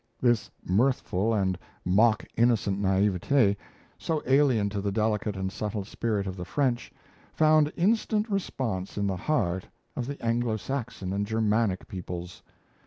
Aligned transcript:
This 0.19 0.49
mirthful 0.65 1.31
and 1.31 1.59
mock 1.85 2.25
innocent 2.35 2.79
naivete, 2.79 3.55
so 3.99 4.23
alien 4.25 4.67
to 4.69 4.81
the 4.81 4.91
delicate 4.91 5.35
and 5.35 5.51
subtle 5.51 5.85
spirit 5.85 6.25
of 6.25 6.35
the 6.35 6.43
French, 6.43 6.91
found 7.35 7.71
instant 7.77 8.27
response 8.27 8.97
in 8.97 9.05
the 9.05 9.15
heart 9.15 9.67
of 9.95 10.07
the 10.07 10.19
Anglo 10.19 10.57
Saxon 10.57 11.13
and 11.13 11.27
Germanic 11.27 11.87
peoples. 11.87 12.41